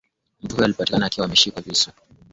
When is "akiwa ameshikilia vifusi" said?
1.05-1.85